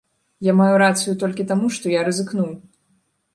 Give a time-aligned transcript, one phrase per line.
[0.45, 2.49] Я маю рацыю толькі таму, што я рызыкнуў.